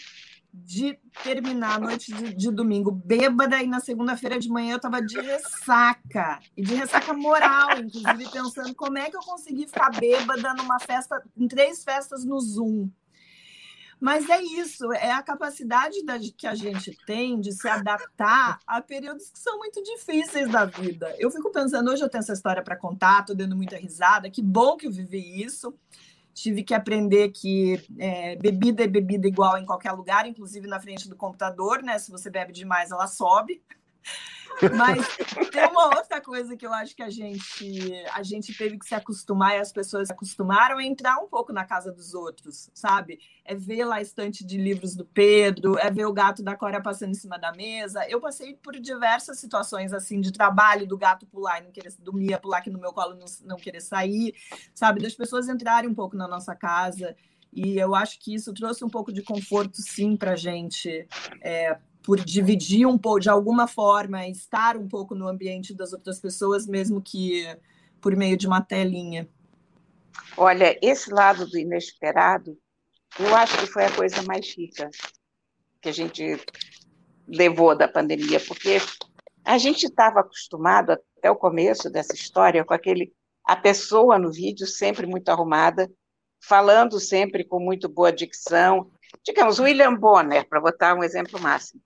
[0.63, 5.01] de terminar a noite de, de, domingo bêbada e na segunda-feira de manhã eu estava
[5.01, 10.53] de ressaca, e de ressaca moral, inclusive pensando como é que eu consegui ficar bêbada
[10.53, 12.89] numa festa, em três festas no Zoom.
[13.99, 18.79] Mas é isso, é a capacidade da, que a gente tem de se adaptar a
[18.79, 21.15] períodos que são muito difíceis da vida.
[21.17, 24.41] Eu fico pensando, hoje eu tenho essa história para contar, estou dando muita risada, que
[24.41, 25.73] bom que eu vivi isso
[26.37, 31.09] tive que aprender que é, bebida é bebida igual em qualquer lugar, inclusive na frente
[31.09, 31.97] do computador, né?
[31.97, 33.59] Se você bebe demais, ela sobe.
[34.75, 35.05] Mas
[35.51, 38.95] tem uma outra coisa que eu acho que a gente a gente teve que se
[38.95, 43.19] acostumar e as pessoas se acostumaram a entrar um pouco na casa dos outros, sabe?
[43.45, 46.81] É ver lá a estante de livros do Pedro, é ver o gato da Cora
[46.81, 48.07] passando em cima da mesa.
[48.09, 52.39] Eu passei por diversas situações assim de trabalho, do gato pular e não querer dormir,
[52.41, 54.33] pular aqui no meu colo não, não querer sair,
[54.73, 55.01] sabe?
[55.01, 57.15] Das pessoas entrarem um pouco na nossa casa.
[57.53, 61.07] E eu acho que isso trouxe um pouco de conforto, sim, para a gente,
[61.41, 66.21] é, por dividir um pouco, de alguma forma, estar um pouco no ambiente das outras
[66.21, 67.45] pessoas, mesmo que
[67.99, 69.27] por meio de uma telinha.
[70.37, 72.57] Olha, esse lado do inesperado,
[73.19, 74.89] eu acho que foi a coisa mais rica
[75.81, 76.39] que a gente
[77.27, 78.77] levou da pandemia, porque
[79.43, 84.65] a gente estava acostumado até o começo dessa história com aquele a pessoa no vídeo
[84.65, 85.91] sempre muito arrumada,
[86.39, 88.89] falando sempre com muito boa dicção,
[89.25, 91.81] digamos William Bonner, para botar um exemplo máximo.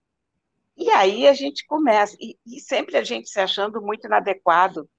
[0.77, 4.89] E aí a gente começa, e, e, sempre a gente se achando muito inadequado,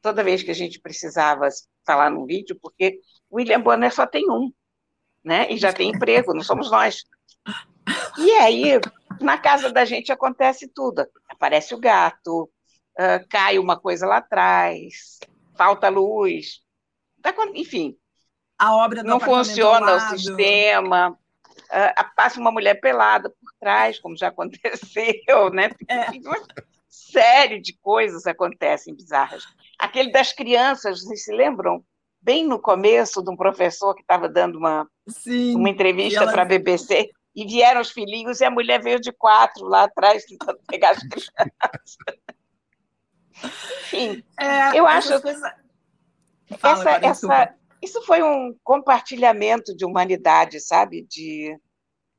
[0.00, 1.48] toda vez que a gente precisava
[1.84, 3.00] falar num vídeo, porque
[3.32, 4.52] William Bonner só tem um,
[5.24, 5.50] né?
[5.50, 7.04] E já tem emprego, não somos nós.
[8.18, 8.80] E aí,
[9.20, 11.06] na casa da gente acontece tudo.
[11.28, 12.44] Aparece o gato,
[12.98, 15.18] uh, cai uma coisa lá atrás,
[15.56, 16.60] falta luz,
[17.54, 17.96] enfim.
[18.58, 21.18] A obra não funciona o sistema
[21.66, 25.70] uh, passa uma mulher pelada por trás, como já aconteceu, né?
[25.88, 26.10] É.
[26.26, 26.36] Uma
[26.88, 29.44] série de coisas acontecem bizarras.
[29.78, 31.84] Aquele das crianças, vocês se lembram?
[32.20, 36.32] Bem no começo, de um professor que estava dando uma, Sim, uma entrevista ela...
[36.32, 40.24] para a BBC, e vieram os filhinhos, e a mulher veio de quatro lá atrás,
[40.24, 41.96] tentando pegar as crianças.
[43.82, 45.20] Enfim, é, eu acho.
[46.58, 47.54] Fala, essa, essa,
[47.86, 51.06] isso foi um compartilhamento de humanidade, sabe?
[51.08, 51.56] De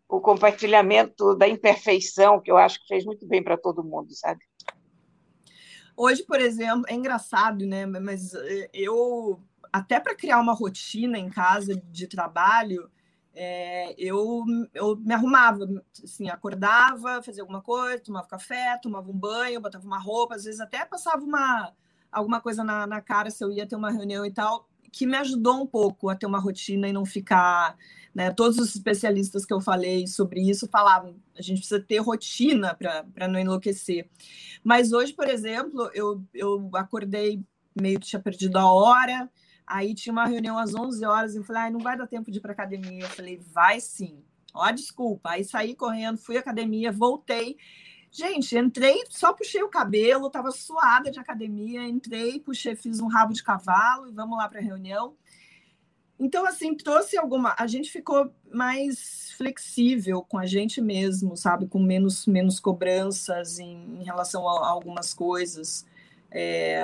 [0.08, 4.40] o compartilhamento da imperfeição, que eu acho que fez muito bem para todo mundo, sabe?
[5.96, 7.86] Hoje, por exemplo, é engraçado, né?
[7.86, 9.42] Mas eh, eu,
[9.74, 12.90] até para criar uma rotina em casa de trabalho,
[13.36, 15.68] é, eu, eu me arrumava,
[16.02, 20.62] assim, acordava, fazia alguma coisa, tomava café, tomava um banho, botava uma roupa, às vezes
[20.62, 21.74] até passava uma,
[22.12, 25.18] alguma coisa na, na cara se eu ia ter uma reunião e tal, que me
[25.18, 27.78] ajudou um pouco a ter uma rotina e não ficar.
[28.16, 32.74] Né, todos os especialistas que eu falei sobre isso falavam a gente precisa ter rotina
[32.74, 34.10] para não enlouquecer.
[34.64, 37.44] Mas hoje, por exemplo, eu, eu acordei
[37.80, 39.30] meio que tinha perdido a hora,
[39.66, 42.32] aí tinha uma reunião às 11 horas e eu falei, ah, não vai dar tempo
[42.32, 43.04] de ir para academia.
[43.04, 44.24] Eu falei, vai sim.
[44.54, 45.32] Ó, desculpa.
[45.32, 47.58] Aí saí correndo, fui à academia, voltei.
[48.12, 53.34] Gente, entrei, só puxei o cabelo, estava suada de academia, entrei, puxei, fiz um rabo
[53.34, 55.16] de cavalo e vamos lá para a reunião.
[56.20, 57.56] Então, assim, trouxe alguma.
[57.60, 61.68] A gente ficou mais flexível com a gente mesmo, sabe?
[61.68, 65.86] Com menos, menos cobranças em, em relação a, a, algumas coisas.
[66.32, 66.82] É...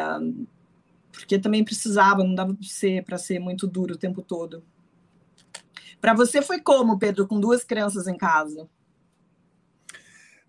[1.12, 4.64] Porque também precisava, não dava para ser, ser muito duro o tempo todo.
[6.00, 8.70] Para você foi como, Pedro, com duas crianças em casa?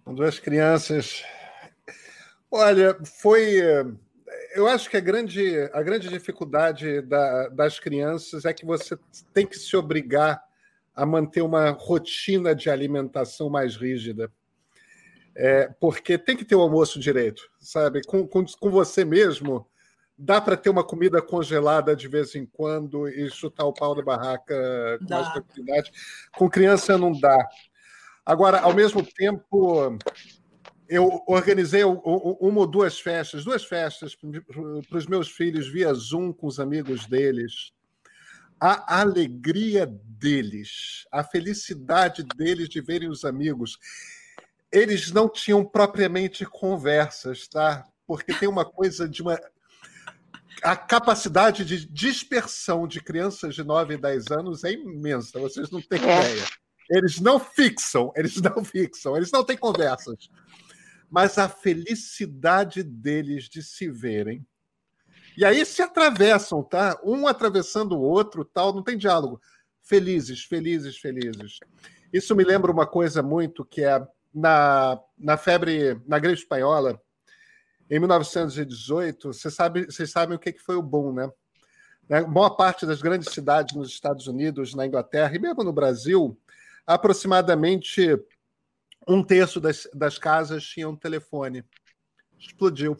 [0.05, 1.25] Com duas crianças.
[2.51, 3.59] Olha, foi.
[4.55, 8.99] Eu acho que a grande, a grande dificuldade da, das crianças é que você
[9.33, 10.43] tem que se obrigar
[10.95, 14.31] a manter uma rotina de alimentação mais rígida.
[15.35, 18.03] É, porque tem que ter o almoço direito, sabe?
[18.05, 19.67] Com, com, com você mesmo,
[20.17, 24.03] dá para ter uma comida congelada de vez em quando e chutar o pau da
[24.03, 25.17] barraca com dá.
[25.17, 25.91] mais tranquilidade.
[26.37, 27.37] Com criança não dá.
[28.25, 29.99] Agora, ao mesmo tempo,
[30.89, 36.47] eu organizei uma ou duas festas, duas festas para os meus filhos via Zoom com
[36.47, 37.73] os amigos deles.
[38.61, 43.79] A alegria deles, a felicidade deles de verem os amigos.
[44.73, 47.87] Eles não tinham propriamente conversas, tá?
[48.07, 49.39] porque tem uma coisa de uma.
[50.63, 55.81] A capacidade de dispersão de crianças de 9 e 10 anos é imensa, vocês não
[55.81, 56.03] têm é.
[56.03, 56.45] ideia.
[56.91, 60.31] Eles não fixam, eles não fixam, eles não têm conversas.
[61.11, 64.47] Mas a felicidade deles de se verem.
[65.37, 66.99] E aí se atravessam, tá?
[67.05, 69.41] Um atravessando o outro, tal, não tem diálogo.
[69.83, 71.59] Felizes, felizes, felizes.
[72.13, 77.01] Isso me lembra uma coisa muito que é na, na febre, na gripe espanhola,
[77.91, 81.31] em 1918, vocês sabem, vocês sabem o que foi o boom, né?
[82.09, 86.39] Né, boa parte das grandes cidades nos Estados Unidos, na Inglaterra e mesmo no Brasil,
[86.87, 88.19] aproximadamente
[89.07, 91.65] um terço das, das casas tinham um telefone.
[92.39, 92.97] Explodiu.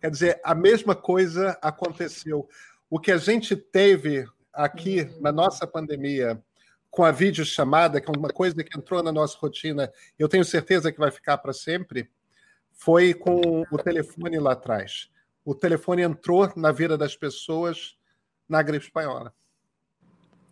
[0.00, 2.48] Quer dizer, a mesma coisa aconteceu.
[2.90, 5.20] O que a gente teve aqui uhum.
[5.20, 6.42] na nossa pandemia
[6.90, 10.92] com a videochamada, que é uma coisa que entrou na nossa rotina, eu tenho certeza
[10.92, 12.08] que vai ficar para sempre,
[12.70, 15.10] foi com o telefone lá atrás.
[15.44, 17.96] O telefone entrou na vida das pessoas
[18.48, 19.34] na gripe espanhola.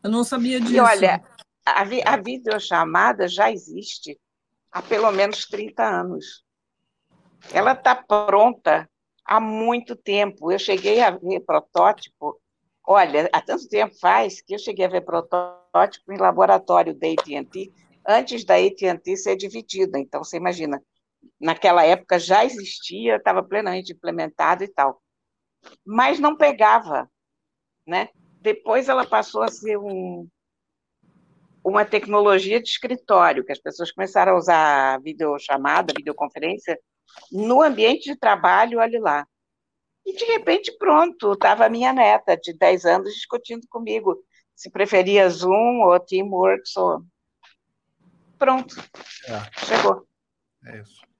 [0.02, 0.74] Eu não sabia disso.
[0.74, 1.22] E olha,
[1.64, 4.18] a, vi a videochamada já existe
[4.70, 6.44] há pelo menos 30 anos.
[7.52, 8.88] Ela está pronta
[9.24, 10.50] há muito tempo.
[10.50, 12.40] Eu cheguei a ver protótipo,
[12.86, 17.72] olha, há tanto tempo faz que eu cheguei a ver protótipo em laboratório da AT&T,
[18.06, 19.98] antes da AT&T ser dividida.
[19.98, 20.82] Então, você imagina,
[21.40, 25.00] naquela época já existia, estava plenamente implementado e tal.
[25.84, 27.08] Mas não pegava,
[27.86, 28.08] né?
[28.40, 30.28] Depois ela passou a ser um,
[31.64, 36.78] uma tecnologia de escritório, que as pessoas começaram a usar videochamada, videoconferência,
[37.30, 39.26] no ambiente de trabalho, olhe lá.
[40.04, 44.18] E, de repente, pronto, estava a minha neta, de 10 anos, discutindo comigo
[44.54, 47.04] se preferia Zoom ou Teamworks ou...
[48.38, 48.74] Pronto,
[49.28, 49.64] é.
[49.64, 50.06] chegou.
[50.64, 51.11] É isso.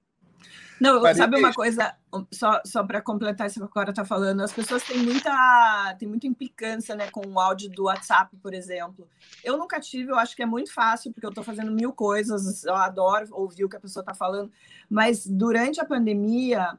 [0.82, 1.94] Não, sabe uma coisa,
[2.32, 6.08] só, só para completar isso que a Cora está falando, as pessoas têm muita, têm
[6.08, 9.08] muita implicância né, com o áudio do WhatsApp, por exemplo.
[9.44, 12.64] Eu nunca tive, eu acho que é muito fácil, porque eu estou fazendo mil coisas,
[12.64, 14.50] eu adoro ouvir o que a pessoa está falando,
[14.90, 16.76] mas durante a pandemia,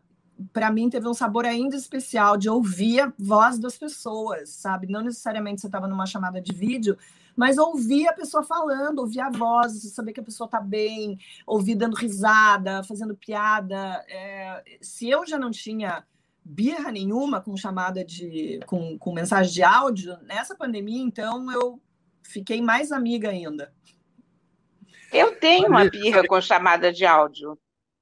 [0.52, 4.88] para mim teve um sabor ainda especial de ouvir a voz das pessoas, sabe?
[4.88, 6.98] Não necessariamente você estava numa chamada de vídeo,
[7.36, 11.76] mas ouvir a pessoa falando, ouvir a voz, saber que a pessoa está bem, ouvir
[11.76, 14.04] dando risada, fazendo piada.
[14.08, 16.06] É, se eu já não tinha
[16.46, 21.82] birra nenhuma com chamada de com, com mensagem de áudio nessa pandemia, então eu
[22.22, 23.74] fiquei mais amiga ainda.
[25.12, 27.58] Eu tenho uma birra com chamada de áudio.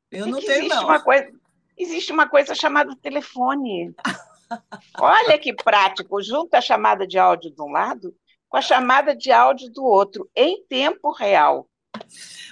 [0.09, 0.85] Eu não tenho, não.
[0.85, 1.29] Uma coisa,
[1.77, 3.93] existe uma coisa chamada telefone.
[4.99, 8.15] Olha que prático, junta a chamada de áudio de um lado
[8.51, 11.69] com a chamada de áudio do outro, em tempo real.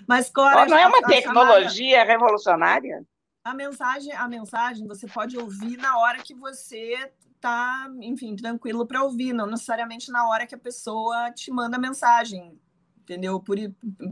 [0.07, 2.11] Mas, Cora, não é uma tecnologia chamada...
[2.11, 3.05] revolucionária?
[3.43, 9.03] A mensagem, a mensagem você pode ouvir na hora que você está, enfim, tranquilo para
[9.03, 12.57] ouvir, não necessariamente na hora que a pessoa te manda a mensagem,
[13.01, 13.37] entendeu?
[13.41, 13.57] Por,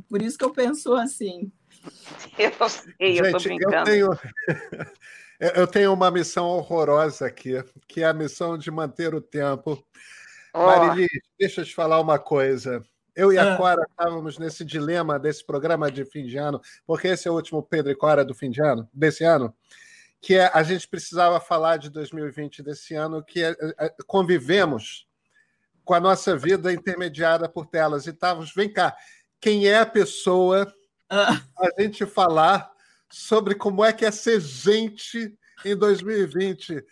[0.10, 1.50] por isso que eu penso assim.
[2.38, 3.76] Eu sei, Gente, eu tô brincando.
[3.78, 4.10] Eu tenho,
[5.40, 9.82] eu tenho uma missão horrorosa aqui, que é a missão de manter o tempo.
[10.58, 10.66] Oh.
[10.66, 11.08] Marilis,
[11.40, 12.84] deixa eu te falar uma coisa.
[13.16, 13.58] Eu e a ah.
[13.58, 17.62] Cora estávamos nesse dilema desse programa de fim de ano, porque esse é o último
[17.62, 19.54] Pedro e Cora do fim de ano, desse ano,
[20.20, 25.08] que é, a gente precisava falar de 2020 desse ano, que é, é, convivemos
[25.86, 28.08] com a nossa vida intermediada por telas.
[28.08, 28.96] E estávamos, vem cá,
[29.40, 30.74] quem é a pessoa
[31.08, 31.40] ah.
[31.60, 32.72] a gente falar
[33.10, 36.84] sobre como é que é ser gente em 2020.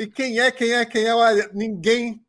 [0.00, 1.14] E quem é, quem é, quem é?
[1.14, 2.23] Olha, ninguém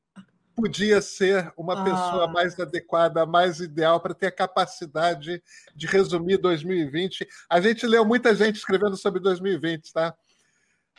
[0.56, 2.28] podia ser uma pessoa ah.
[2.32, 5.44] mais adequada, mais ideal para ter a capacidade
[5.76, 7.28] de resumir 2020.
[7.50, 10.16] A gente leu muita gente escrevendo sobre 2020, tá?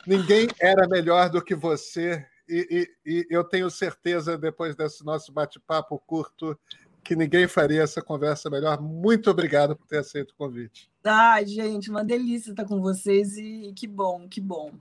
[0.05, 2.25] Ninguém era melhor do que você.
[2.47, 6.57] E, e, e eu tenho certeza, depois desse nosso bate-papo curto,
[7.03, 8.81] que ninguém faria essa conversa melhor.
[8.81, 10.89] Muito obrigado por ter aceito o convite.
[11.03, 14.71] Ai, gente, uma delícia estar com vocês e que bom, que bom.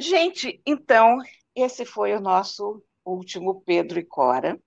[0.00, 1.18] Gente, então,
[1.54, 4.58] esse foi o nosso último Pedro e Cora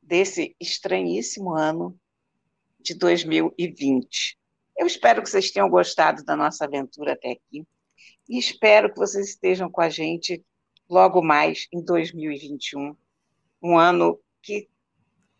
[0.00, 1.98] desse estranhíssimo ano
[2.78, 4.38] de 2020.
[4.78, 7.66] Eu espero que vocês tenham gostado da nossa aventura até aqui
[8.28, 10.40] e espero que vocês estejam com a gente
[10.88, 12.96] logo mais em 2021
[13.60, 14.68] um ano que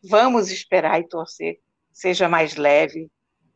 [0.02, 1.60] vamos esperar e torcer
[1.92, 3.08] seja mais leve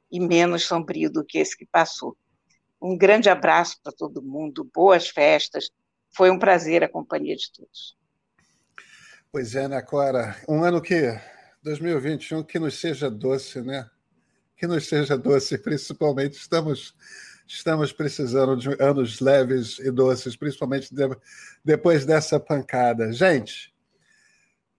[0.09, 2.17] e menos sombrio do que esse que passou.
[2.85, 5.71] Um grande abraço para todo mundo, boas festas.
[6.15, 7.97] Foi um prazer a companhia de todos.
[9.33, 10.37] Pois é, né, Cora?
[10.47, 11.19] Um ano que
[11.63, 13.89] 2021 que nos seja doce, né?
[14.55, 16.95] Que nos seja doce, principalmente estamos
[17.47, 21.03] Estamos precisando de anos leves e doces, principalmente de,
[21.63, 23.13] depois dessa pancada.
[23.13, 23.73] Gente,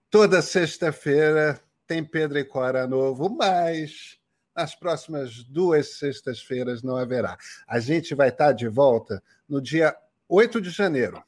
[0.09, 4.17] toda sexta-feira tem Pedro e Cora novo, mas
[4.55, 7.37] nas próximas duas sextas-feiras não haverá.
[7.67, 9.95] A gente vai estar de volta no dia
[10.29, 11.21] 8 de janeiro,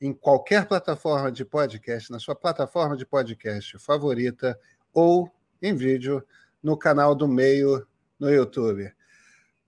[0.00, 4.58] em qualquer plataforma de podcast, na sua plataforma de podcast favorita
[4.92, 5.30] ou
[5.62, 6.26] em vídeo
[6.62, 7.86] no canal do Meio
[8.18, 8.92] no YouTube.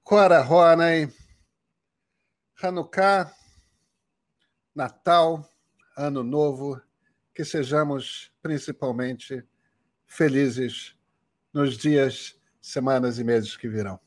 [0.03, 1.13] Cora Ronay,
[2.61, 3.33] Hanukkah,
[4.75, 5.49] Natal,
[5.97, 6.81] Ano Novo,
[7.35, 9.45] que sejamos principalmente
[10.07, 10.97] felizes
[11.53, 13.99] nos dias, semanas e meses que virão.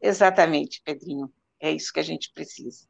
[0.00, 1.32] Exatamente, Pedrinho.
[1.60, 2.86] É isso que a gente precisa.